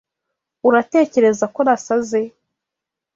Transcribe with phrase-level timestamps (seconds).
[0.67, 2.21] Uratekereza ko nasaze?